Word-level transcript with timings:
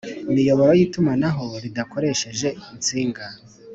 miyoboro 0.35 0.71
y 0.77 0.81
itumanaho 0.85 1.45
ridakoresheje 1.63 2.47
insinga 2.73 3.25